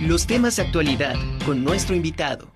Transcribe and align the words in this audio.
Los 0.00 0.26
temas 0.26 0.56
de 0.56 0.62
actualidad 0.62 1.14
con 1.44 1.62
nuestro 1.62 1.94
invitado. 1.94 2.48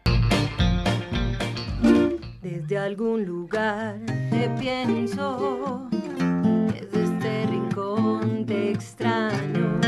Desde 2.41 2.79
algún 2.79 3.27
lugar 3.27 3.99
te 4.31 4.49
pienso, 4.59 5.87
desde 5.91 7.05
este 7.05 7.47
rincón 7.47 8.47
te 8.47 8.71
extraño. 8.71 9.84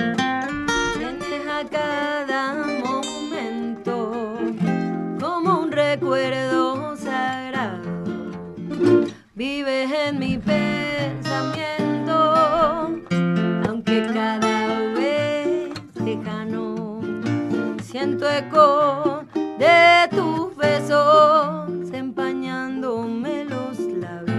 De 18.36 20.08
tus 20.10 20.54
besos 20.56 21.90
empañándome 21.90 23.46
los 23.46 23.78
labios. 23.78 24.36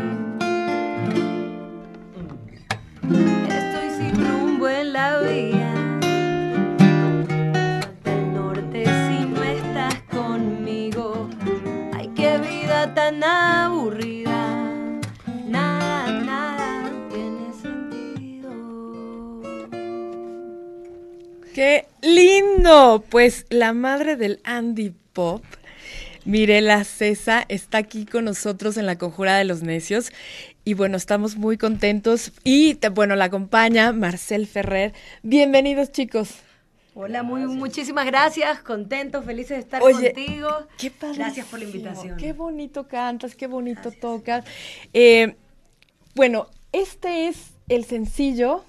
Estoy 3.49 3.89
sin 3.97 4.29
rumbo 4.29 4.70
en 4.70 4.93
la 4.93 5.20
vía. 5.21 5.73
Falta 7.81 8.11
el 8.13 8.33
norte 8.35 8.85
si 8.85 9.25
no 9.25 9.41
estás 9.43 9.95
conmigo. 10.11 11.27
Ay, 11.95 12.11
qué 12.15 12.37
vida 12.37 12.93
tan 12.93 13.23
aburrida. 13.23 14.73
Nada, 15.48 16.11
nada 16.21 16.91
tiene 17.09 17.51
sentido. 17.51 18.51
¡Qué 21.55 21.87
lindo! 22.07 23.03
Pues 23.09 23.45
la 23.49 23.73
madre 23.73 24.15
del 24.15 24.39
Andy 24.43 24.93
Pop, 25.13 25.43
Mirela 26.26 26.84
Cesa, 26.84 27.45
está 27.49 27.77
aquí 27.79 28.05
con 28.05 28.26
nosotros 28.26 28.77
en 28.77 28.85
la 28.85 28.98
Conjura 28.98 29.37
de 29.37 29.43
los 29.45 29.62
Necios. 29.62 30.12
Y 30.63 30.73
bueno, 30.73 30.98
estamos 30.98 31.35
muy 31.37 31.57
contentos. 31.57 32.32
Y 32.43 32.76
te- 32.76 32.90
bueno, 32.90 33.15
la 33.15 33.26
acompaña 33.26 33.91
Marcel 33.93 34.48
Ferrer. 34.48 34.93
Bienvenidos, 35.23 35.91
chicos. 35.91 36.35
Hola, 36.93 37.21
muy, 37.23 37.41
muchísimas 37.45 38.05
gracias. 38.07 38.60
Contentos, 38.62 39.23
felices 39.23 39.57
de 39.57 39.60
estar 39.60 39.84
Oye, 39.84 40.13
contigo. 40.13 40.49
Qué 40.77 40.91
Gracias 40.99 41.45
por 41.45 41.60
la 41.60 41.65
padrísimo, 41.65 41.89
invitación. 41.89 42.17
Qué 42.17 42.34
bonito 42.34 42.87
cantas, 42.87 43.35
qué 43.35 43.48
bonito 43.48 43.91
tocas. 43.91 44.43
Eh, 44.93 45.35
bueno, 46.15 46.48
este 46.71 47.27
es 47.27 47.51
el 47.70 47.85
sencillo 47.85 48.65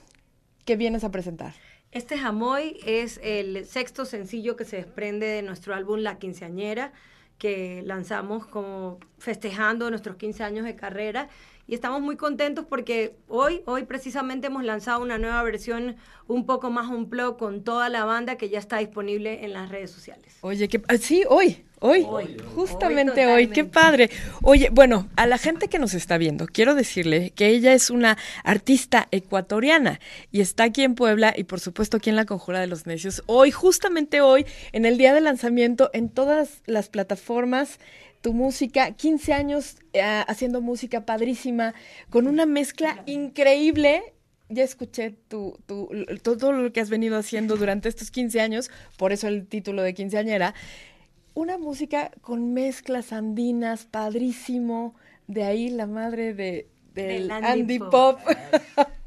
que 0.66 0.76
vienes 0.76 1.04
a 1.04 1.10
presentar. 1.10 1.54
Este 1.90 2.18
Jamoy 2.18 2.78
es 2.84 3.18
el 3.22 3.64
sexto 3.64 4.04
sencillo 4.04 4.56
que 4.56 4.66
se 4.66 4.76
desprende 4.76 5.26
de 5.26 5.42
nuestro 5.42 5.74
álbum 5.74 6.00
La 6.00 6.18
Quinceañera, 6.18 6.92
que 7.38 7.82
lanzamos 7.86 8.46
como 8.46 8.98
festejando 9.18 9.88
nuestros 9.88 10.16
15 10.16 10.44
años 10.44 10.64
de 10.66 10.76
carrera. 10.76 11.28
Y 11.70 11.74
estamos 11.74 12.00
muy 12.00 12.16
contentos 12.16 12.64
porque 12.64 13.14
hoy, 13.28 13.60
hoy 13.66 13.84
precisamente 13.84 14.46
hemos 14.46 14.64
lanzado 14.64 15.02
una 15.02 15.18
nueva 15.18 15.42
versión 15.42 15.96
un 16.26 16.46
poco 16.46 16.70
más 16.70 16.88
un 16.88 17.10
plug 17.10 17.36
con 17.36 17.62
toda 17.62 17.90
la 17.90 18.06
banda 18.06 18.36
que 18.36 18.48
ya 18.48 18.58
está 18.58 18.78
disponible 18.78 19.44
en 19.44 19.52
las 19.52 19.68
redes 19.68 19.90
sociales. 19.90 20.38
Oye, 20.40 20.66
que 20.66 20.80
sí, 20.98 21.24
hoy, 21.28 21.66
hoy, 21.80 22.06
Hoy, 22.08 22.38
justamente 22.54 23.26
hoy 23.26 23.32
hoy, 23.32 23.46
qué 23.48 23.66
padre. 23.66 24.08
Oye, 24.42 24.70
bueno, 24.72 25.10
a 25.16 25.26
la 25.26 25.36
gente 25.36 25.68
que 25.68 25.78
nos 25.78 25.92
está 25.92 26.16
viendo, 26.16 26.46
quiero 26.46 26.74
decirle 26.74 27.32
que 27.36 27.48
ella 27.48 27.74
es 27.74 27.90
una 27.90 28.16
artista 28.44 29.06
ecuatoriana 29.10 30.00
y 30.32 30.40
está 30.40 30.64
aquí 30.64 30.84
en 30.84 30.94
Puebla 30.94 31.34
y 31.36 31.44
por 31.44 31.60
supuesto 31.60 31.98
aquí 31.98 32.08
en 32.08 32.16
la 32.16 32.24
Conjura 32.24 32.60
de 32.60 32.66
los 32.66 32.86
Necios. 32.86 33.22
Hoy, 33.26 33.50
justamente 33.50 34.22
hoy, 34.22 34.46
en 34.72 34.86
el 34.86 34.96
día 34.96 35.12
de 35.12 35.20
lanzamiento, 35.20 35.90
en 35.92 36.08
todas 36.08 36.62
las 36.64 36.88
plataformas, 36.88 37.78
tu 38.20 38.32
música, 38.32 38.92
15 38.92 39.32
años 39.32 39.76
eh, 39.92 40.02
haciendo 40.26 40.60
música 40.60 41.04
padrísima, 41.06 41.74
con 42.10 42.26
una 42.26 42.46
mezcla 42.46 43.02
increíble 43.06 44.02
ya 44.50 44.64
escuché 44.64 45.10
tu, 45.28 45.58
tu- 45.66 45.90
todo 46.22 46.52
lo 46.52 46.72
que 46.72 46.80
has 46.80 46.88
venido 46.88 47.18
haciendo 47.18 47.56
durante 47.56 47.88
estos 47.90 48.10
15 48.10 48.40
años, 48.40 48.70
por 48.96 49.12
eso 49.12 49.28
el 49.28 49.46
título 49.46 49.82
de 49.82 49.92
quinceañera. 49.92 50.54
Una 51.34 51.58
música 51.58 52.10
con 52.22 52.54
mezclas 52.54 53.12
andinas, 53.12 53.84
padrísimo. 53.84 54.94
De 55.26 55.44
ahí 55.44 55.68
la 55.68 55.86
madre 55.86 56.32
de, 56.32 56.66
del 56.94 57.28
Del 57.28 57.30
Andy, 57.30 57.46
Andy 57.60 57.78
Pop. 57.78 57.90
Pop. 57.90 58.20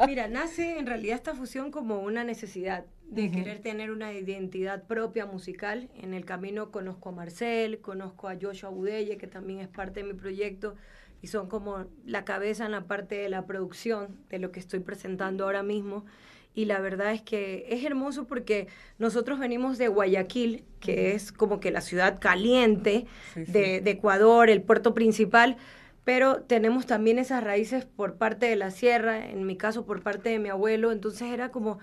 Mira, 0.07 0.27
nace 0.27 0.77
en 0.77 0.85
realidad 0.85 1.15
esta 1.17 1.33
fusión 1.33 1.71
como 1.71 1.99
una 2.01 2.23
necesidad 2.23 2.85
de 3.11 3.31
querer 3.31 3.59
tener 3.61 3.91
una 3.91 4.13
identidad 4.13 4.83
propia 4.87 5.25
musical. 5.27 5.89
En 5.95 6.13
el 6.13 6.25
camino 6.25 6.71
conozco 6.71 7.09
a 7.09 7.13
Marcel, 7.13 7.79
conozco 7.81 8.29
a 8.29 8.37
Joshua 8.41 8.69
Budelle, 8.69 9.17
que 9.17 9.27
también 9.27 9.59
es 9.59 9.67
parte 9.67 10.01
de 10.01 10.13
mi 10.13 10.13
proyecto, 10.19 10.75
y 11.21 11.27
son 11.27 11.47
como 11.47 11.85
la 12.05 12.25
cabeza 12.25 12.65
en 12.65 12.71
la 12.71 12.87
parte 12.87 13.15
de 13.15 13.29
la 13.29 13.45
producción 13.45 14.17
de 14.29 14.39
lo 14.39 14.51
que 14.51 14.59
estoy 14.59 14.79
presentando 14.79 15.45
ahora 15.45 15.63
mismo. 15.63 16.05
Y 16.53 16.65
la 16.65 16.79
verdad 16.81 17.13
es 17.13 17.21
que 17.21 17.65
es 17.69 17.83
hermoso 17.85 18.27
porque 18.27 18.67
nosotros 18.99 19.39
venimos 19.39 19.77
de 19.77 19.87
Guayaquil, 19.87 20.65
que 20.79 21.13
es 21.13 21.31
como 21.31 21.59
que 21.59 21.71
la 21.71 21.81
ciudad 21.81 22.19
caliente 22.19 23.05
Sí, 23.33 23.45
sí. 23.45 23.51
de, 23.51 23.81
de 23.81 23.91
Ecuador, 23.91 24.49
el 24.49 24.61
puerto 24.61 24.93
principal, 24.93 25.57
pero 26.03 26.41
tenemos 26.43 26.87
también 26.87 27.19
esas 27.19 27.43
raíces 27.43 27.85
por 27.85 28.15
parte 28.17 28.47
de 28.47 28.55
la 28.55 28.71
sierra, 28.71 29.29
en 29.29 29.45
mi 29.45 29.55
caso 29.57 29.85
por 29.85 30.01
parte 30.01 30.29
de 30.29 30.39
mi 30.39 30.49
abuelo, 30.49 30.91
entonces 30.91 31.29
era 31.31 31.51
como 31.51 31.79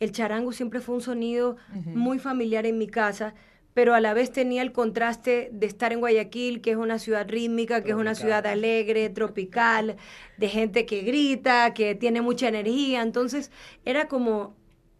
el 0.00 0.12
charango 0.12 0.52
siempre 0.52 0.80
fue 0.80 0.94
un 0.96 1.00
sonido 1.00 1.56
muy 1.94 2.18
familiar 2.18 2.66
en 2.66 2.78
mi 2.78 2.86
casa, 2.88 3.34
pero 3.74 3.94
a 3.94 4.00
la 4.00 4.12
vez 4.14 4.30
tenía 4.32 4.60
el 4.62 4.72
contraste 4.72 5.48
de 5.52 5.66
estar 5.66 5.92
en 5.92 6.00
Guayaquil, 6.00 6.60
que 6.60 6.72
es 6.72 6.76
una 6.76 6.98
ciudad 6.98 7.26
rítmica, 7.28 7.82
que 7.82 7.90
es 7.90 7.96
una 7.96 8.14
ciudad 8.14 8.46
alegre, 8.46 9.08
tropical, 9.10 9.96
de 10.36 10.48
gente 10.48 10.84
que 10.86 11.00
grita, 11.02 11.72
que 11.72 11.94
tiene 11.94 12.20
mucha 12.20 12.48
energía, 12.48 13.00
entonces 13.02 13.50
era 13.84 14.08
como 14.08 14.54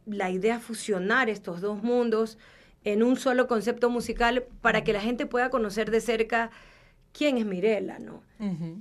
la 0.07 0.31
idea 0.31 0.59
fusionar 0.59 1.29
estos 1.29 1.61
dos 1.61 1.83
mundos 1.83 2.39
en 2.85 3.03
un 3.03 3.17
solo 3.17 3.47
concepto 3.47 3.91
musical 3.91 4.45
para 4.63 4.83
que 4.85 4.93
la 4.93 5.01
gente 5.01 5.27
pueda 5.27 5.51
conocer 5.51 5.91
de 5.91 6.01
cerca 6.01 6.51
quién 7.13 7.37
es 7.37 7.45
Mirela, 7.45 7.99
¿no? 7.99 8.23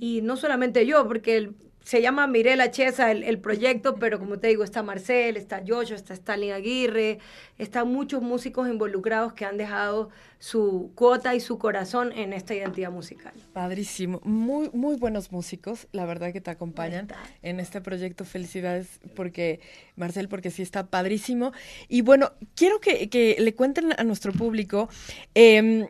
Y 0.00 0.22
no 0.22 0.36
solamente 0.36 0.86
yo, 0.86 1.06
porque 1.06 1.36
el- 1.36 1.54
se 1.84 2.00
llama 2.02 2.26
Mirela 2.26 2.70
Chesa 2.70 3.10
el, 3.10 3.24
el 3.24 3.38
proyecto, 3.38 3.96
pero 3.96 4.18
como 4.18 4.38
te 4.38 4.48
digo, 4.48 4.64
está 4.64 4.82
Marcel, 4.82 5.36
está 5.36 5.62
Joshua, 5.66 5.96
está 5.96 6.14
Stalin 6.14 6.52
Aguirre, 6.52 7.18
están 7.58 7.88
muchos 7.88 8.22
músicos 8.22 8.68
involucrados 8.68 9.32
que 9.32 9.44
han 9.44 9.56
dejado 9.56 10.10
su 10.38 10.90
cuota 10.94 11.34
y 11.34 11.40
su 11.40 11.58
corazón 11.58 12.12
en 12.12 12.32
esta 12.32 12.54
identidad 12.54 12.90
musical. 12.90 13.32
Padrísimo. 13.52 14.20
Muy, 14.24 14.70
muy 14.72 14.96
buenos 14.96 15.30
músicos, 15.30 15.86
la 15.92 16.04
verdad 16.04 16.32
que 16.32 16.40
te 16.40 16.50
acompañan 16.50 17.08
en 17.42 17.60
este 17.60 17.80
proyecto. 17.80 18.24
Felicidades 18.24 19.00
porque, 19.14 19.60
Marcel, 19.94 20.28
porque 20.28 20.50
sí 20.50 20.62
está 20.62 20.86
padrísimo. 20.86 21.52
Y 21.88 22.02
bueno, 22.02 22.32
quiero 22.56 22.80
que, 22.80 23.08
que 23.08 23.36
le 23.38 23.54
cuenten 23.54 23.92
a 23.96 24.04
nuestro 24.04 24.32
público. 24.32 24.88
em, 25.34 25.86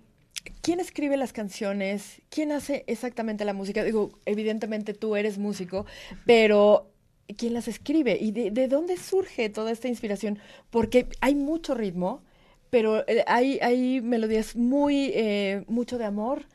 ¿Quién 0.63 0.81
escribe 0.81 1.17
las 1.17 1.33
canciones? 1.33 2.23
¿Quién 2.31 2.53
hace 2.53 2.85
exactamente 2.87 3.45
la 3.45 3.53
música? 3.53 3.85
Digo, 3.85 4.19
evidentemente 4.27 4.95
tú 4.95 5.17
eres 5.17 5.39
músico, 5.39 5.87
pero 6.27 6.91
¿quién 7.37 7.55
las 7.55 7.69
escribe? 7.69 8.17
¿Y 8.21 8.33
de, 8.33 8.51
de 8.51 8.69
dónde 8.69 8.97
surge 8.97 9.49
toda 9.51 9.71
esta 9.73 9.89
inspiración? 9.89 10.39
Porque 10.71 11.09
hay 11.21 11.35
mucho 11.35 11.75
ritmo, 11.75 12.23
pero 12.71 13.07
eh, 13.09 13.25
hay, 13.27 13.59
hay 13.61 14.01
melodías 14.01 14.57
muy, 14.57 15.11
eh, 15.15 15.65
mucho 15.69 15.99
de 15.99 16.05
amor, 16.05 16.47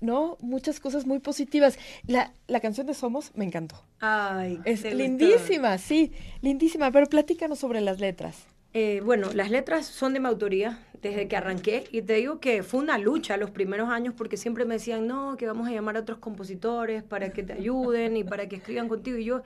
¿no? 0.00 0.36
Muchas 0.40 0.80
cosas 0.80 1.06
muy 1.06 1.20
positivas. 1.20 1.78
La, 2.06 2.34
la 2.48 2.60
canción 2.60 2.86
de 2.86 2.94
Somos 2.94 3.32
me 3.34 3.44
encantó. 3.44 3.76
Ay, 4.00 4.60
Es 4.64 4.82
lindísima, 4.84 5.78
sí, 5.78 6.12
lindísima, 6.40 6.90
pero 6.90 7.06
platícanos 7.06 7.60
sobre 7.60 7.80
las 7.80 8.00
letras. 8.00 8.46
Eh, 8.74 9.02
bueno, 9.04 9.30
las 9.34 9.50
letras 9.50 9.86
son 9.86 10.14
de 10.14 10.20
mi 10.20 10.26
autoría 10.28 10.78
desde 11.02 11.28
que 11.28 11.36
arranqué 11.36 11.84
y 11.90 12.02
te 12.02 12.14
digo 12.14 12.40
que 12.40 12.62
fue 12.62 12.80
una 12.80 12.96
lucha 12.96 13.36
los 13.36 13.50
primeros 13.50 13.90
años 13.90 14.14
porque 14.16 14.36
siempre 14.36 14.64
me 14.64 14.74
decían, 14.74 15.06
no, 15.06 15.36
que 15.36 15.46
vamos 15.46 15.68
a 15.68 15.72
llamar 15.72 15.96
a 15.96 16.00
otros 16.00 16.18
compositores 16.18 17.02
para 17.02 17.30
que 17.30 17.42
te 17.42 17.52
ayuden 17.52 18.16
y 18.16 18.24
para 18.24 18.48
que 18.48 18.56
escriban 18.56 18.88
contigo. 18.88 19.18
Y 19.18 19.24
yo, 19.24 19.42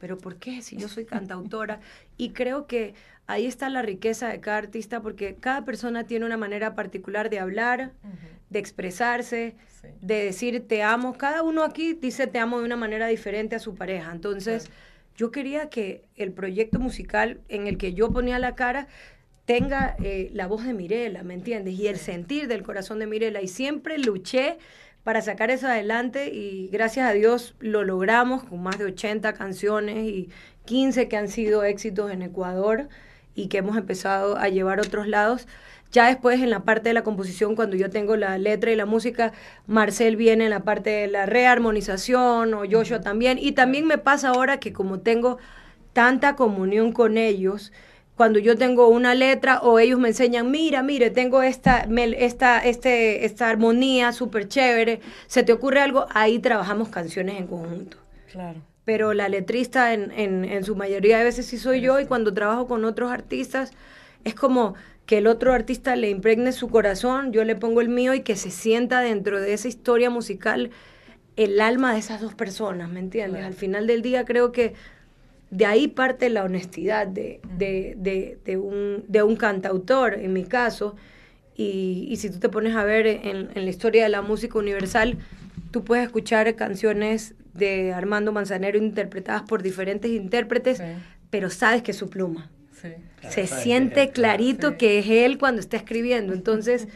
pero 0.00 0.16
¿por 0.16 0.36
qué? 0.36 0.62
Si 0.62 0.76
yo 0.76 0.88
soy 0.88 1.04
cantautora. 1.04 1.80
Y 2.16 2.30
creo 2.30 2.66
que 2.66 2.94
ahí 3.26 3.46
está 3.46 3.68
la 3.68 3.82
riqueza 3.82 4.28
de 4.28 4.40
cada 4.40 4.58
artista 4.58 5.02
porque 5.02 5.34
cada 5.38 5.64
persona 5.64 6.04
tiene 6.04 6.24
una 6.24 6.36
manera 6.38 6.74
particular 6.74 7.28
de 7.28 7.40
hablar, 7.40 7.92
de 8.50 8.58
expresarse, 8.58 9.54
Sí. 9.82 9.88
de 10.00 10.24
decir 10.26 10.68
te 10.68 10.82
amo. 10.84 11.18
Cada 11.18 11.42
uno 11.42 11.64
aquí 11.64 11.94
dice 11.94 12.28
te 12.28 12.38
amo 12.38 12.60
de 12.60 12.64
una 12.64 12.76
manera 12.76 13.08
diferente 13.08 13.56
a 13.56 13.58
su 13.58 13.74
pareja. 13.74 14.12
Entonces, 14.12 14.70
yo 15.16 15.30
quería 15.30 15.68
que 15.68 16.04
el 16.16 16.32
proyecto 16.32 16.78
musical 16.78 17.40
en 17.48 17.66
el 17.66 17.78
que 17.78 17.94
yo 17.94 18.12
ponía 18.12 18.38
la 18.38 18.54
cara 18.54 18.88
tenga 19.44 19.96
eh, 20.02 20.30
la 20.32 20.46
voz 20.46 20.64
de 20.64 20.72
Mirela, 20.72 21.22
¿me 21.22 21.34
entiendes? 21.34 21.74
Y 21.74 21.88
el 21.88 21.96
sentir 21.96 22.48
del 22.48 22.62
corazón 22.62 22.98
de 22.98 23.06
Mirela. 23.06 23.42
Y 23.42 23.48
siempre 23.48 23.98
luché 23.98 24.58
para 25.04 25.20
sacar 25.20 25.50
eso 25.50 25.66
adelante 25.66 26.32
y 26.32 26.68
gracias 26.68 27.08
a 27.08 27.12
Dios 27.12 27.54
lo 27.58 27.82
logramos 27.84 28.44
con 28.44 28.62
más 28.62 28.78
de 28.78 28.84
80 28.86 29.32
canciones 29.34 29.96
y 30.06 30.30
15 30.64 31.08
que 31.08 31.16
han 31.16 31.28
sido 31.28 31.64
éxitos 31.64 32.10
en 32.12 32.22
Ecuador. 32.22 32.88
y 33.34 33.48
que 33.48 33.58
hemos 33.58 33.78
empezado 33.78 34.36
a 34.36 34.48
llevar 34.50 34.78
a 34.78 34.82
otros 34.82 35.08
lados. 35.08 35.48
Ya 35.92 36.06
después 36.06 36.40
en 36.40 36.48
la 36.48 36.60
parte 36.60 36.88
de 36.88 36.94
la 36.94 37.04
composición, 37.04 37.54
cuando 37.54 37.76
yo 37.76 37.90
tengo 37.90 38.16
la 38.16 38.38
letra 38.38 38.72
y 38.72 38.76
la 38.76 38.86
música, 38.86 39.32
Marcel 39.66 40.16
viene 40.16 40.44
en 40.44 40.50
la 40.50 40.60
parte 40.60 40.88
de 40.88 41.06
la 41.06 41.26
rearmonización 41.26 42.54
o 42.54 42.62
Joshua 42.68 43.02
también. 43.02 43.38
Y 43.38 43.52
también 43.52 43.86
me 43.86 43.98
pasa 43.98 44.30
ahora 44.30 44.58
que 44.58 44.72
como 44.72 45.00
tengo 45.00 45.38
tanta 45.92 46.34
comunión 46.34 46.92
con 46.92 47.18
ellos, 47.18 47.72
cuando 48.16 48.38
yo 48.38 48.56
tengo 48.56 48.88
una 48.88 49.14
letra 49.14 49.60
o 49.60 49.78
ellos 49.78 49.98
me 49.98 50.08
enseñan, 50.08 50.50
mira, 50.50 50.82
mire, 50.82 51.10
tengo 51.10 51.42
esta, 51.42 51.86
esta, 52.16 52.58
este, 52.60 53.26
esta 53.26 53.50
armonía 53.50 54.12
súper 54.12 54.48
chévere, 54.48 55.00
se 55.26 55.42
te 55.42 55.52
ocurre 55.52 55.80
algo, 55.80 56.06
ahí 56.10 56.38
trabajamos 56.38 56.88
canciones 56.88 57.38
en 57.38 57.46
conjunto. 57.46 57.98
Claro. 58.30 58.60
Pero 58.84 59.12
la 59.12 59.28
letrista 59.28 59.92
en, 59.92 60.10
en, 60.12 60.44
en 60.44 60.64
su 60.64 60.74
mayoría 60.74 61.18
de 61.18 61.24
veces 61.24 61.46
sí 61.46 61.58
soy 61.58 61.80
yo 61.82 62.00
y 62.00 62.06
cuando 62.06 62.32
trabajo 62.32 62.66
con 62.66 62.84
otros 62.84 63.12
artistas 63.12 63.72
es 64.24 64.34
como 64.34 64.74
que 65.12 65.18
el 65.18 65.26
otro 65.26 65.52
artista 65.52 65.94
le 65.94 66.08
impregne 66.08 66.52
su 66.52 66.70
corazón, 66.70 67.34
yo 67.34 67.44
le 67.44 67.54
pongo 67.54 67.82
el 67.82 67.90
mío 67.90 68.14
y 68.14 68.20
que 68.20 68.34
se 68.34 68.50
sienta 68.50 69.02
dentro 69.02 69.42
de 69.42 69.52
esa 69.52 69.68
historia 69.68 70.08
musical 70.08 70.70
el 71.36 71.60
alma 71.60 71.92
de 71.92 71.98
esas 71.98 72.22
dos 72.22 72.34
personas, 72.34 72.88
¿me 72.88 72.98
entiendes? 72.98 73.44
Al 73.44 73.52
final 73.52 73.86
del 73.86 74.00
día 74.00 74.24
creo 74.24 74.52
que 74.52 74.72
de 75.50 75.66
ahí 75.66 75.86
parte 75.86 76.30
la 76.30 76.44
honestidad 76.44 77.06
de, 77.06 77.42
de, 77.58 78.38
de, 78.42 78.56
un, 78.56 79.04
de 79.06 79.22
un 79.22 79.36
cantautor, 79.36 80.14
en 80.14 80.32
mi 80.32 80.44
caso. 80.44 80.96
Y, 81.54 82.06
y 82.08 82.16
si 82.16 82.30
tú 82.30 82.38
te 82.38 82.48
pones 82.48 82.74
a 82.74 82.82
ver 82.82 83.06
en, 83.06 83.50
en, 83.54 83.64
la 83.66 83.70
historia 83.70 84.04
de 84.04 84.08
la 84.08 84.22
música 84.22 84.58
universal, 84.58 85.18
tú 85.72 85.84
puedes 85.84 86.06
escuchar 86.06 86.54
canciones 86.54 87.34
de 87.52 87.92
Armando 87.92 88.32
Manzanero 88.32 88.78
interpretadas 88.78 89.42
por 89.42 89.62
diferentes 89.62 90.10
intérpretes, 90.10 90.82
pero 91.28 91.50
sabes 91.50 91.82
que 91.82 91.90
es 91.90 91.98
su 91.98 92.08
pluma. 92.08 92.50
Se 93.28 93.46
siente 93.46 94.10
clarito 94.10 94.76
que 94.76 94.98
es 94.98 95.08
él 95.08 95.38
cuando 95.38 95.60
está 95.60 95.76
escribiendo. 95.76 96.32
Entonces, 96.32 96.88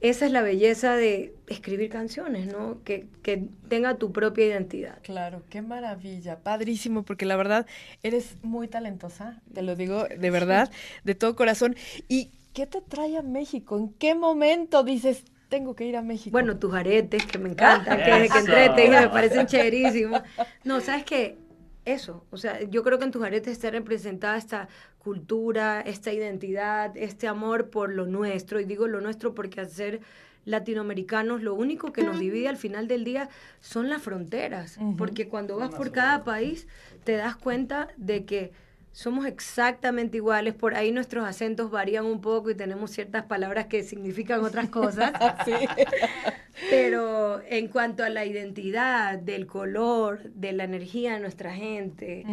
esa 0.00 0.26
es 0.26 0.32
la 0.32 0.42
belleza 0.42 0.96
de 0.96 1.34
escribir 1.46 1.90
canciones, 1.90 2.46
¿no? 2.46 2.82
Que, 2.84 3.06
que, 3.22 3.48
tenga 3.68 3.96
tu 3.96 4.12
propia 4.12 4.46
identidad. 4.46 4.98
Claro, 5.02 5.42
qué 5.48 5.62
maravilla, 5.62 6.40
padrísimo, 6.40 7.04
porque 7.04 7.24
la 7.24 7.36
verdad 7.36 7.66
eres 8.02 8.36
muy 8.42 8.68
talentosa, 8.68 9.40
te 9.52 9.62
lo 9.62 9.76
digo 9.76 10.04
de 10.04 10.30
verdad, 10.30 10.70
de 11.04 11.14
todo 11.14 11.36
corazón. 11.36 11.76
¿Y 12.08 12.30
qué 12.52 12.66
te 12.66 12.80
trae 12.80 13.16
a 13.16 13.22
México? 13.22 13.78
¿En 13.78 13.90
qué 13.94 14.14
momento 14.14 14.82
dices, 14.82 15.24
tengo 15.48 15.74
que 15.74 15.84
ir 15.84 15.96
a 15.96 16.02
México? 16.02 16.32
Bueno, 16.32 16.58
tus 16.58 16.74
aretes, 16.74 17.24
que 17.26 17.38
me 17.38 17.50
encantan, 17.50 17.98
que 17.98 18.10
desde 18.10 18.28
que 18.28 18.38
entré 18.38 18.68
te 18.70 18.88
me 18.88 19.08
parecen 19.08 19.46
chéverísimos. 19.46 20.22
No, 20.64 20.80
¿sabes 20.80 21.04
qué? 21.04 21.36
Eso, 21.84 22.24
o 22.30 22.36
sea, 22.36 22.62
yo 22.62 22.84
creo 22.84 22.98
que 22.98 23.04
en 23.04 23.10
tus 23.10 23.22
aretes 23.22 23.52
está 23.52 23.70
representada 23.70 24.36
esta 24.36 24.68
cultura, 24.98 25.80
esta 25.80 26.12
identidad, 26.12 26.96
este 26.96 27.26
amor 27.26 27.70
por 27.70 27.92
lo 27.92 28.06
nuestro. 28.06 28.60
Y 28.60 28.64
digo 28.64 28.86
lo 28.86 29.00
nuestro 29.00 29.34
porque 29.34 29.60
al 29.60 29.68
ser 29.68 30.00
latinoamericanos, 30.44 31.42
lo 31.42 31.54
único 31.54 31.92
que 31.92 32.02
nos 32.02 32.18
divide 32.18 32.48
al 32.48 32.56
final 32.56 32.86
del 32.88 33.04
día 33.04 33.28
son 33.60 33.88
las 33.90 34.02
fronteras. 34.02 34.78
Porque 34.96 35.28
cuando 35.28 35.56
vas 35.56 35.70
por 35.74 35.90
cada 35.90 36.24
país, 36.24 36.68
te 37.04 37.16
das 37.16 37.36
cuenta 37.36 37.88
de 37.96 38.24
que 38.24 38.52
somos 38.92 39.24
exactamente 39.26 40.18
iguales, 40.18 40.54
por 40.54 40.74
ahí 40.74 40.92
nuestros 40.92 41.24
acentos 41.24 41.70
varían 41.70 42.04
un 42.04 42.20
poco 42.20 42.50
y 42.50 42.54
tenemos 42.54 42.90
ciertas 42.90 43.24
palabras 43.24 43.66
que 43.66 43.82
significan 43.82 44.44
otras 44.44 44.68
cosas. 44.68 45.12
Pero 46.70 47.42
en 47.48 47.68
cuanto 47.68 48.04
a 48.04 48.10
la 48.10 48.26
identidad, 48.26 49.18
del 49.18 49.46
color, 49.46 50.30
de 50.34 50.52
la 50.52 50.64
energía 50.64 51.14
de 51.14 51.20
nuestra 51.20 51.54
gente, 51.54 52.24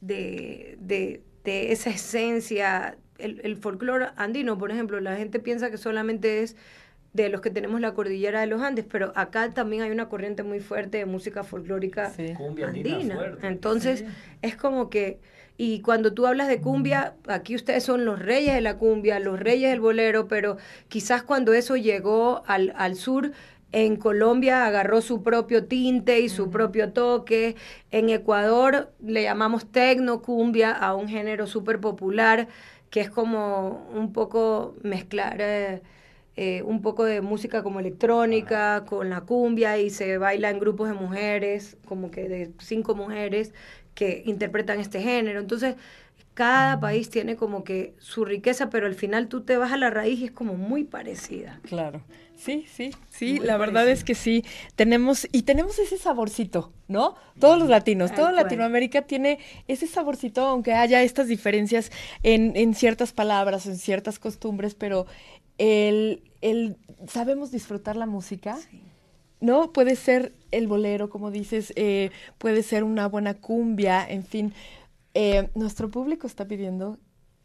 de, 0.00 0.76
de, 0.80 1.22
de, 1.42 1.72
esa 1.72 1.90
esencia, 1.90 2.96
el, 3.18 3.40
el 3.42 3.56
folclore 3.56 4.06
andino, 4.16 4.56
por 4.56 4.70
ejemplo, 4.70 5.00
la 5.00 5.16
gente 5.16 5.40
piensa 5.40 5.70
que 5.70 5.76
solamente 5.76 6.42
es 6.42 6.56
de 7.12 7.28
los 7.30 7.40
que 7.40 7.50
tenemos 7.50 7.80
la 7.80 7.94
cordillera 7.94 8.40
de 8.40 8.46
los 8.46 8.62
Andes, 8.62 8.84
pero 8.88 9.12
acá 9.16 9.52
también 9.52 9.82
hay 9.82 9.90
una 9.90 10.08
corriente 10.08 10.42
muy 10.42 10.60
fuerte 10.60 10.98
de 10.98 11.06
música 11.06 11.42
folclórica 11.42 12.12
andina. 12.64 13.36
Entonces, 13.42 14.04
es 14.42 14.54
como 14.56 14.90
que 14.90 15.18
y 15.58 15.80
cuando 15.80 16.12
tú 16.12 16.26
hablas 16.26 16.48
de 16.48 16.60
cumbia, 16.60 17.14
aquí 17.28 17.54
ustedes 17.54 17.84
son 17.84 18.04
los 18.04 18.18
reyes 18.18 18.54
de 18.54 18.60
la 18.60 18.76
cumbia, 18.78 19.18
los 19.20 19.40
reyes 19.40 19.70
del 19.70 19.80
bolero, 19.80 20.28
pero 20.28 20.58
quizás 20.88 21.22
cuando 21.22 21.54
eso 21.54 21.76
llegó 21.76 22.42
al, 22.46 22.74
al 22.76 22.96
sur, 22.96 23.32
en 23.72 23.96
Colombia 23.96 24.66
agarró 24.66 25.00
su 25.00 25.22
propio 25.22 25.64
tinte 25.66 26.20
y 26.20 26.28
su 26.28 26.50
propio 26.50 26.92
toque. 26.92 27.56
En 27.90 28.10
Ecuador 28.10 28.92
le 29.04 29.22
llamamos 29.24 29.70
tecno 29.70 30.22
cumbia 30.22 30.72
a 30.72 30.94
un 30.94 31.08
género 31.08 31.46
súper 31.46 31.80
popular 31.80 32.48
que 32.90 33.00
es 33.00 33.10
como 33.10 33.88
un 33.94 34.12
poco 34.12 34.76
mezclar 34.82 35.36
eh, 35.40 35.82
eh, 36.36 36.62
un 36.62 36.82
poco 36.82 37.04
de 37.04 37.20
música 37.20 37.62
como 37.62 37.80
electrónica 37.80 38.84
con 38.86 39.10
la 39.10 39.22
cumbia 39.22 39.78
y 39.78 39.90
se 39.90 40.18
baila 40.18 40.50
en 40.50 40.60
grupos 40.60 40.88
de 40.88 40.94
mujeres, 40.94 41.76
como 41.86 42.10
que 42.10 42.28
de 42.28 42.52
cinco 42.58 42.94
mujeres 42.94 43.52
que 43.96 44.22
interpretan 44.26 44.78
este 44.78 45.02
género. 45.02 45.40
Entonces, 45.40 45.74
cada 46.34 46.78
país 46.78 47.08
tiene 47.08 47.34
como 47.34 47.64
que 47.64 47.94
su 47.98 48.26
riqueza, 48.26 48.68
pero 48.68 48.86
al 48.86 48.94
final 48.94 49.26
tú 49.26 49.40
te 49.40 49.56
vas 49.56 49.72
a 49.72 49.78
la 49.78 49.88
raíz 49.88 50.20
y 50.20 50.26
es 50.26 50.30
como 50.30 50.54
muy 50.54 50.84
parecida. 50.84 51.60
Claro. 51.62 52.02
Sí, 52.36 52.66
sí, 52.70 52.90
sí, 53.08 53.38
la 53.38 53.56
verdad 53.56 53.88
es 53.88 54.04
que 54.04 54.14
sí. 54.14 54.44
Tenemos, 54.74 55.26
y 55.32 55.42
tenemos 55.42 55.78
ese 55.78 55.96
saborcito, 55.96 56.74
¿no? 56.88 57.14
Todos 57.40 57.58
los 57.58 57.70
latinos, 57.70 58.14
toda 58.14 58.30
Latinoamérica 58.32 59.02
tiene 59.02 59.38
ese 59.66 59.86
saborcito, 59.86 60.42
aunque 60.42 60.74
haya 60.74 61.02
estas 61.02 61.28
diferencias 61.28 61.90
en, 62.22 62.54
en 62.54 62.74
ciertas 62.74 63.14
palabras, 63.14 63.64
en 63.64 63.78
ciertas 63.78 64.18
costumbres, 64.18 64.74
pero 64.74 65.06
el, 65.56 66.22
el 66.42 66.76
sabemos 67.08 67.50
disfrutar 67.50 67.96
la 67.96 68.04
música. 68.04 68.56
Sí 68.56 68.82
¿no? 69.40 69.72
Puede 69.72 69.96
ser 69.96 70.32
el 70.50 70.66
bolero, 70.68 71.10
como 71.10 71.30
dices, 71.30 71.72
eh, 71.76 72.10
puede 72.38 72.62
ser 72.62 72.84
una 72.84 73.08
buena 73.08 73.34
cumbia, 73.34 74.06
en 74.08 74.24
fin. 74.24 74.54
Eh, 75.14 75.48
nuestro 75.54 75.90
público 75.90 76.26
está 76.26 76.46
pidiendo 76.46 76.98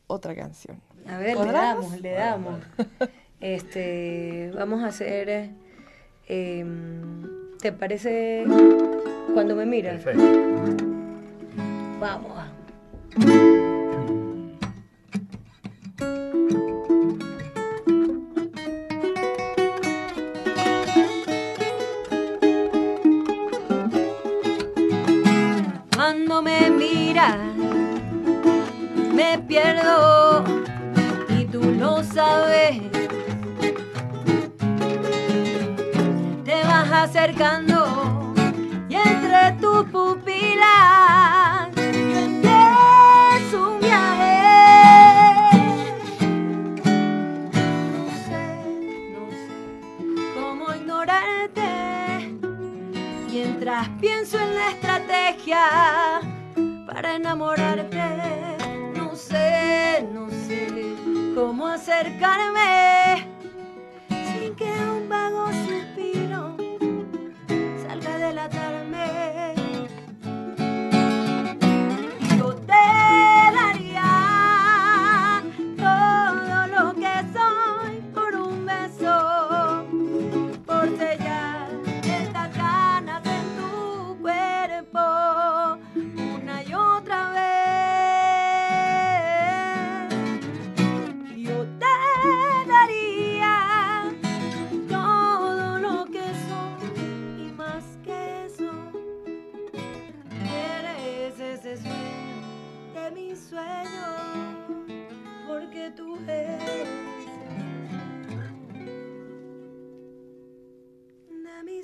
otra 0.07 0.35
canción. 0.35 0.81
A 1.07 1.17
ver, 1.17 1.37
le 1.37 1.51
damos, 1.51 2.01
le 2.01 2.11
damos. 2.11 2.59
Este, 3.41 4.51
vamos 4.53 4.83
a 4.83 4.89
hacer, 4.89 5.49
eh, 6.27 6.65
¿te 7.59 7.71
parece 7.71 8.45
cuando 9.33 9.55
me 9.55 9.65
miras? 9.65 10.03
Perfecto. 10.03 10.85
Vamos. 11.99 13.50
Me 29.13 29.37
pierdo 29.39 30.43
y 31.29 31.45
tú 31.45 31.61
lo 31.79 32.03
sabes. 32.03 32.81
Te 36.43 36.63
vas 36.63 36.91
acercando 36.91 38.33
y 38.89 38.95
entre 38.95 39.51
tus 39.59 39.83
pupilas 39.91 41.69
es 41.77 43.53
un 43.53 43.79
viaje. 43.79 44.39
No 47.93 48.11
sé, 48.25 48.43
no 49.13 49.23
sé 49.41 49.53
cómo 50.33 50.73
ignorarte 50.73 51.69
mientras 53.29 53.89
pienso 53.99 54.39
en 54.39 54.55
la 54.55 54.69
estrategia 54.69 56.30
para 56.93 57.15
enamorarte. 57.15 58.01
No 58.95 59.15
sé, 59.15 60.05
no 60.13 60.29
sé 60.29 60.95
cómo 61.35 61.67
acercarme 61.67 63.27
sin 64.09 64.55
que 64.55 64.65
un 64.65 65.07
vago 65.07 65.47
sueño, 103.61 104.65
porque 105.47 105.91
tú 105.95 106.15
eres 106.27 106.63
de 111.29 111.63
mi 111.63 111.81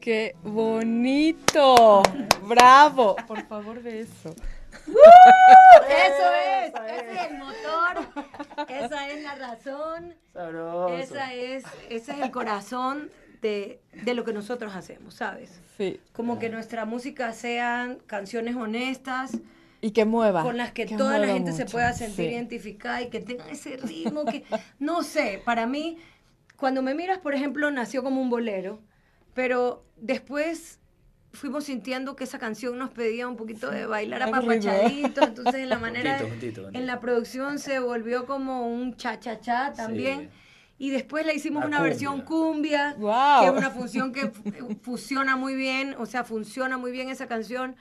¡Qué 0.00 0.34
bonito! 0.42 2.02
¡Bravo! 2.42 3.16
Por 3.26 3.46
favor, 3.46 3.82
ve 3.82 4.00
eso. 4.00 4.34
Eso 5.88 6.32
es, 6.32 6.72
ese 6.74 7.12
es 7.12 7.30
el 7.30 7.38
motor, 7.38 7.94
esa 8.68 9.08
es 9.08 9.22
la 9.22 9.34
razón, 9.34 10.14
esa 10.98 11.34
es, 11.34 11.64
ese 11.88 12.12
es 12.12 12.18
el 12.18 12.30
corazón 12.30 13.10
de, 13.40 13.80
de, 14.04 14.14
lo 14.14 14.24
que 14.24 14.32
nosotros 14.32 14.74
hacemos, 14.74 15.14
¿sabes? 15.14 15.60
Sí. 15.76 16.00
Como 16.12 16.38
que 16.38 16.48
nuestra 16.48 16.84
música 16.84 17.32
sean 17.32 17.98
canciones 18.06 18.56
honestas. 18.56 19.38
Y 19.80 19.92
que 19.92 20.04
mueva. 20.04 20.42
Con 20.42 20.56
las 20.56 20.72
que, 20.72 20.86
toda 20.86 21.18
la 21.18 21.28
gente 21.28 21.52
se 21.52 21.64
pueda 21.64 21.92
sentir 21.92 22.30
identificada 22.30 23.00
y 23.02 23.08
que 23.08 23.20
tengan 23.20 23.48
ese 23.48 23.76
ritmo 23.78 24.24
que, 24.24 24.44
no 24.78 25.02
sé, 25.02 25.40
para 25.44 25.66
mí, 25.66 25.98
cuando 26.56 26.82
me 26.82 26.94
miras, 26.94 27.18
por 27.18 27.34
ejemplo, 27.34 27.70
nació 27.70 28.02
como 28.02 28.20
un 28.20 28.28
bolero, 28.28 28.80
pero 29.32 29.84
después 29.96 30.80
fuimos 31.32 31.64
sintiendo 31.64 32.16
que 32.16 32.24
esa 32.24 32.38
canción 32.38 32.76
nos 32.76 32.90
pedía 32.90 33.28
un 33.28 33.36
poquito 33.36 33.70
de 33.70 33.86
bailar 33.86 34.22
apapachadito, 34.22 35.22
entonces 35.24 35.54
en 35.54 35.68
la 35.68 35.78
manera, 35.78 36.20
en 36.72 36.86
la 36.86 37.00
producción 37.00 37.58
se 37.58 37.78
volvió 37.78 38.26
como 38.26 38.66
un 38.66 38.96
cha-cha-cha 38.96 39.72
también. 39.72 40.30
Y 40.80 40.88
después 40.88 41.26
le 41.26 41.34
hicimos 41.34 41.66
una 41.66 41.82
versión 41.82 42.22
cumbia, 42.22 42.96
que 42.98 43.46
es 43.46 43.52
una 43.52 43.70
función 43.70 44.12
que 44.12 44.32
fusiona 44.80 45.36
muy 45.36 45.54
bien, 45.54 45.94
o 45.98 46.06
sea, 46.06 46.24
funciona 46.24 46.78
muy 46.78 46.90
bien 46.90 47.10
esa 47.10 47.28
canción. 47.28 47.76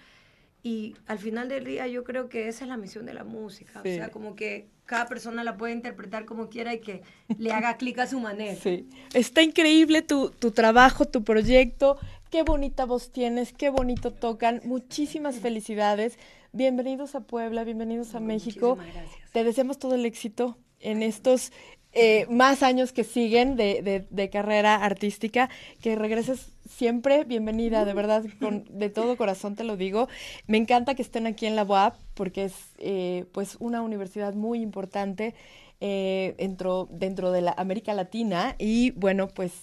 Y 0.63 0.97
al 1.07 1.17
final 1.17 1.47
del 1.47 1.63
día 1.63 1.87
yo 1.87 2.03
creo 2.03 2.27
que 2.27 2.49
esa 2.49 2.65
es 2.65 2.69
la 2.69 2.75
misión 2.75 3.05
de 3.05 3.13
la 3.13 3.23
música, 3.23 3.79
o 3.79 3.83
sea, 3.83 4.09
como 4.09 4.35
que 4.35 4.67
cada 4.83 5.05
persona 5.05 5.45
la 5.45 5.55
puede 5.55 5.71
interpretar 5.71 6.25
como 6.25 6.49
quiera 6.49 6.73
y 6.73 6.81
que 6.81 7.01
le 7.37 7.53
haga 7.53 7.77
clic 7.77 7.99
a 7.99 8.07
su 8.07 8.19
manera. 8.19 8.59
Sí, 8.61 8.89
está 9.13 9.43
increíble 9.43 10.01
tu, 10.01 10.31
tu 10.31 10.51
trabajo, 10.51 11.05
tu 11.05 11.23
proyecto, 11.23 11.97
Qué 12.29 12.43
bonita 12.43 12.85
voz 12.85 13.11
tienes, 13.11 13.53
qué 13.53 13.71
bonito 13.71 14.11
tocan. 14.11 14.61
Muchísimas 14.63 15.37
felicidades. 15.37 16.19
Bienvenidos 16.51 17.15
a 17.15 17.21
Puebla, 17.21 17.63
bienvenidos 17.63 18.13
a 18.13 18.19
México. 18.19 18.75
Gracias. 18.75 19.31
Te 19.31 19.43
deseamos 19.43 19.79
todo 19.79 19.95
el 19.95 20.05
éxito 20.05 20.55
en 20.79 21.01
estos 21.01 21.51
eh, 21.93 22.27
más 22.29 22.61
años 22.63 22.91
que 22.91 23.03
siguen 23.03 23.55
de, 23.55 24.05
de, 24.09 24.29
carrera 24.29 24.75
artística. 24.75 25.49
Que 25.81 25.95
regreses 25.95 26.51
siempre. 26.69 27.23
Bienvenida, 27.23 27.85
de 27.85 27.93
verdad, 27.93 28.23
con, 28.39 28.65
de 28.69 28.89
todo 28.89 29.17
corazón 29.17 29.55
te 29.55 29.63
lo 29.63 29.75
digo. 29.77 30.07
Me 30.47 30.57
encanta 30.57 30.95
que 30.95 31.01
estén 31.01 31.27
aquí 31.27 31.45
en 31.45 31.55
la 31.55 31.63
UAP 31.63 31.95
porque 32.13 32.45
es 32.45 32.53
eh, 32.77 33.25
pues 33.31 33.57
una 33.59 33.81
universidad 33.81 34.33
muy 34.33 34.61
importante 34.61 35.33
eh, 35.81 36.35
dentro, 36.37 36.87
dentro 36.91 37.31
de 37.31 37.41
la 37.41 37.53
América 37.57 37.93
Latina 37.93 38.55
y 38.59 38.91
bueno, 38.91 39.27
pues 39.27 39.53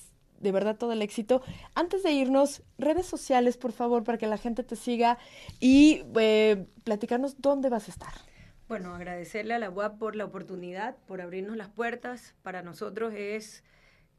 de 0.40 0.52
verdad 0.52 0.76
todo 0.76 0.92
el 0.92 1.02
éxito. 1.02 1.42
Antes 1.74 2.02
de 2.02 2.12
irnos, 2.12 2.62
redes 2.78 3.06
sociales, 3.06 3.56
por 3.56 3.72
favor, 3.72 4.04
para 4.04 4.18
que 4.18 4.26
la 4.26 4.38
gente 4.38 4.62
te 4.62 4.76
siga 4.76 5.18
y 5.60 6.02
eh, 6.18 6.66
platicarnos 6.84 7.40
dónde 7.40 7.68
vas 7.68 7.88
a 7.88 7.90
estar. 7.90 8.12
Bueno, 8.68 8.94
agradecerle 8.94 9.54
a 9.54 9.58
la 9.58 9.70
UAP 9.70 9.98
por 9.98 10.16
la 10.16 10.24
oportunidad, 10.24 10.96
por 11.06 11.20
abrirnos 11.20 11.56
las 11.56 11.68
puertas. 11.68 12.34
Para 12.42 12.62
nosotros 12.62 13.14
es 13.14 13.62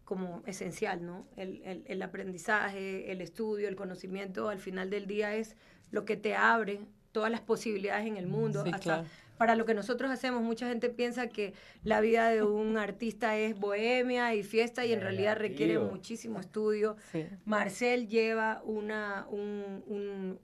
como 0.06 0.42
esencial, 0.46 1.06
¿no? 1.06 1.27
El, 1.36 1.84
el, 1.86 2.01
aprendizaje, 2.01 3.12
el 3.12 3.20
estudio, 3.20 3.68
el 3.68 3.75
conocimiento, 3.75 4.48
al 4.48 4.60
final 4.60 4.89
del 4.89 5.06
día 5.06 5.36
es 5.36 5.58
lo 5.92 6.06
que 6.06 6.16
te 6.16 6.36
abre 6.36 6.80
todas 7.12 7.30
las 7.30 7.42
posibilidades 7.42 8.08
en 8.08 8.16
el 8.16 8.27
mundo. 8.27 8.63
Sí, 8.63 8.72
claro 8.72 9.06
para 9.38 9.56
lo 9.56 9.65
que 9.65 9.74
nosotros 9.74 10.12
hacemos. 10.12 10.41
Mucha 10.41 10.67
gente 10.67 10.89
piensa 10.89 11.27
que 11.27 11.53
la 11.84 12.01
vida 12.01 12.29
de 12.29 12.44
un 12.44 12.77
artista 12.77 13.38
es 13.38 13.58
bohemia 13.58 14.36
y 14.36 14.44
fiesta 14.44 14.86
y 14.86 14.94
en 14.94 15.01
realidad 15.01 15.38
requiere 15.38 15.79
muchísimo 15.79 16.39
estudio. 16.39 16.98
Marcel 17.46 18.08
lleva 18.08 18.62
una, 18.63 19.25
un, 19.29 20.39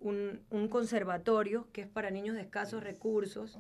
un, 0.50 0.68
conservatorio 0.70 1.68
que 1.72 1.82
es 1.82 1.88
para 1.88 2.10
niños 2.10 2.36
de 2.36 2.42
escasos 2.42 2.84
recursos, 2.84 3.60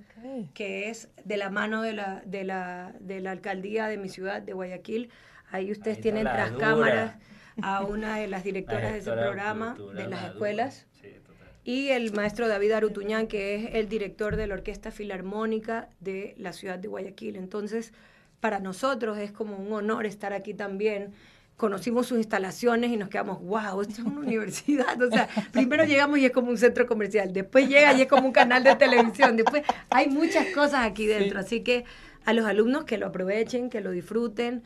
que 0.53 0.89
es 0.89 1.09
de 1.25 1.37
la 1.37 1.49
mano 1.49 1.81
de 1.81 1.93
la, 1.93 2.23
de, 2.25 2.43
la, 2.43 2.95
de 2.99 3.19
la 3.19 3.31
alcaldía 3.31 3.87
de 3.87 3.97
mi 3.97 4.09
ciudad, 4.09 4.41
de 4.41 4.53
Guayaquil. 4.53 5.09
Ahí 5.51 5.71
ustedes 5.71 5.99
tienen 5.99 6.23
tras 6.23 6.51
cámaras 6.53 7.17
a 7.61 7.83
una 7.83 8.17
de 8.17 8.27
las 8.27 8.43
directoras 8.43 8.93
de 8.93 8.97
ese 8.99 9.11
programa 9.11 9.77
de 9.95 10.07
las 10.07 10.25
escuelas 10.25 10.87
y 11.65 11.89
el 11.89 12.11
maestro 12.13 12.47
David 12.47 12.71
Arutuñán, 12.71 13.27
que 13.27 13.55
es 13.55 13.75
el 13.75 13.87
director 13.87 14.35
de 14.35 14.47
la 14.47 14.55
Orquesta 14.55 14.91
Filarmónica 14.91 15.89
de 15.99 16.35
la 16.37 16.51
ciudad 16.51 16.77
de 16.77 16.89
Guayaquil. 16.89 17.37
Entonces, 17.37 17.93
para 18.39 18.59
nosotros 18.59 19.17
es 19.17 19.31
como 19.31 19.55
un 19.55 19.71
honor 19.71 20.05
estar 20.05 20.33
aquí 20.33 20.53
también. 20.53 21.13
Conocimos 21.55 22.07
sus 22.07 22.17
instalaciones 22.17 22.91
y 22.91 22.97
nos 22.97 23.07
quedamos, 23.07 23.41
wow, 23.41 23.81
esto 23.81 23.93
es 23.93 23.99
una 23.99 24.19
universidad. 24.27 25.01
O 25.01 25.09
sea, 25.09 25.29
primero 25.51 25.85
llegamos 25.85 26.19
y 26.19 26.25
es 26.25 26.31
como 26.31 26.49
un 26.49 26.57
centro 26.57 26.85
comercial, 26.85 27.31
después 27.31 27.69
llega 27.69 27.93
y 27.93 28.01
es 28.01 28.07
como 28.07 28.27
un 28.27 28.33
canal 28.33 28.63
de 28.63 28.75
televisión, 28.75 29.37
después 29.37 29.63
hay 29.89 30.09
muchas 30.09 30.47
cosas 30.47 30.85
aquí 30.85 31.05
dentro. 31.05 31.39
Así 31.39 31.61
que 31.61 31.85
a 32.25 32.33
los 32.33 32.45
alumnos 32.45 32.83
que 32.83 32.97
lo 32.97 33.07
aprovechen, 33.07 33.69
que 33.69 33.79
lo 33.79 33.91
disfruten 33.91 34.63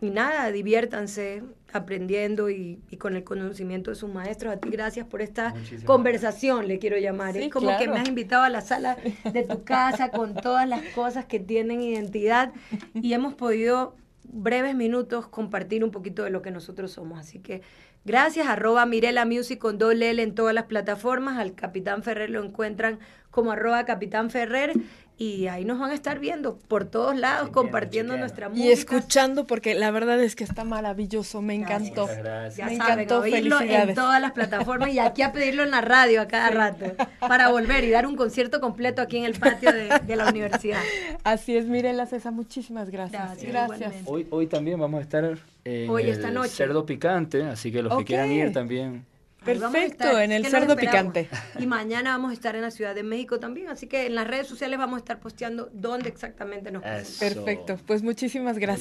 y 0.00 0.10
nada, 0.10 0.50
diviértanse 0.50 1.42
aprendiendo 1.72 2.50
y, 2.50 2.80
con 2.98 3.16
el 3.16 3.24
conocimiento 3.24 3.90
de 3.90 3.96
sus 3.96 4.12
maestros. 4.12 4.54
A 4.54 4.56
ti 4.58 4.68
gracias 4.70 5.06
por 5.06 5.22
esta 5.22 5.54
conversación, 5.84 6.68
le 6.68 6.78
quiero 6.78 6.98
llamar. 6.98 7.36
es 7.36 7.50
como 7.50 7.76
que 7.78 7.88
me 7.88 7.98
has 7.98 8.08
invitado 8.08 8.42
a 8.42 8.48
la 8.50 8.60
sala 8.60 8.96
de 9.32 9.42
tu 9.42 9.64
casa 9.64 10.10
con 10.10 10.34
todas 10.34 10.68
las 10.68 10.82
cosas 10.94 11.26
que 11.26 11.40
tienen 11.40 11.80
identidad 11.80 12.52
y 12.94 13.12
hemos 13.12 13.34
podido 13.34 13.96
breves 14.24 14.74
minutos 14.74 15.28
compartir 15.28 15.84
un 15.84 15.90
poquito 15.90 16.24
de 16.24 16.30
lo 16.30 16.42
que 16.42 16.50
nosotros 16.50 16.92
somos. 16.92 17.18
Así 17.18 17.38
que 17.38 17.62
gracias, 18.04 18.48
arroba 18.48 18.86
Mirela 18.86 19.24
Music 19.24 19.58
con 19.58 19.78
doble 19.78 20.10
L 20.10 20.22
en 20.22 20.34
todas 20.34 20.54
las 20.54 20.64
plataformas. 20.64 21.38
Al 21.38 21.54
Capitán 21.54 22.02
Ferrer 22.02 22.30
lo 22.30 22.44
encuentran 22.44 22.98
como 23.30 23.52
arroba 23.52 23.84
Capitán 23.84 24.30
Ferrer 24.30 24.72
y 25.18 25.46
ahí 25.46 25.64
nos 25.64 25.78
van 25.78 25.92
a 25.92 25.94
estar 25.94 26.18
viendo 26.18 26.58
por 26.68 26.84
todos 26.84 27.16
lados, 27.16 27.48
compartiendo 27.48 28.18
nuestra 28.18 28.50
música. 28.50 28.68
Y 28.68 28.70
escuchando, 28.70 29.46
porque 29.46 29.74
la 29.74 29.90
verdad 29.90 30.20
es 30.22 30.36
que 30.36 30.44
está 30.44 30.64
maravilloso, 30.64 31.40
me 31.40 31.54
encantó. 31.54 32.06
Ya 32.54 32.66
me 32.66 32.74
encantó, 32.74 33.20
oírlo 33.20 33.60
en 33.62 33.94
todas 33.94 34.20
las 34.20 34.32
plataformas 34.32 34.90
y 34.90 34.98
aquí 34.98 35.22
a 35.22 35.32
pedirlo 35.32 35.62
en 35.62 35.70
la 35.70 35.80
radio 35.80 36.20
a 36.20 36.26
cada 36.26 36.50
rato, 36.50 36.84
para 37.18 37.48
volver 37.48 37.84
y 37.84 37.90
dar 37.90 38.06
un 38.06 38.14
concierto 38.14 38.60
completo 38.60 39.00
aquí 39.00 39.16
en 39.16 39.24
el 39.24 39.38
patio 39.38 39.72
de, 39.72 40.16
la 40.16 40.28
universidad. 40.28 40.80
Así 41.24 41.56
es, 41.56 41.66
Mirela 41.66 42.06
César, 42.06 42.32
muchísimas 42.32 42.90
gracias. 42.90 43.42
Gracias. 43.42 43.94
Hoy, 44.04 44.26
hoy 44.30 44.46
también 44.46 44.78
vamos 44.78 44.98
a 44.98 45.02
estar 45.02 45.38
en 45.64 45.90
hoy, 45.90 46.10
esta 46.10 46.30
noche. 46.30 46.50
Cerdo 46.50 46.84
Picante, 46.84 47.42
así 47.44 47.72
que 47.72 47.82
los 47.82 47.96
que 47.96 48.04
quieran 48.04 48.32
ir 48.32 48.52
también 48.52 49.04
Perfecto, 49.46 50.20
en 50.20 50.32
el 50.32 50.46
cerdo 50.46 50.76
picante. 50.76 51.28
Y 51.58 51.66
mañana 51.66 52.10
vamos 52.10 52.30
a 52.30 52.34
estar 52.34 52.54
en 52.56 52.62
la 52.62 52.70
Ciudad 52.70 52.94
de 52.94 53.02
México 53.02 53.38
también, 53.40 53.68
así 53.68 53.86
que 53.86 54.06
en 54.06 54.14
las 54.14 54.26
redes 54.26 54.46
sociales 54.46 54.78
vamos 54.78 54.96
a 54.96 54.98
estar 54.98 55.20
posteando 55.20 55.70
dónde 55.72 56.08
exactamente 56.08 56.70
nos 56.70 56.82
Perfecto, 56.82 57.78
pues 57.86 58.02
muchísimas 58.02 58.58
gracias. 58.58 58.76